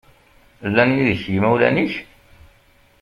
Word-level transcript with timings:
Llan 0.69 0.91
yid-k 0.95 1.23
yimawlan-ik? 1.33 1.93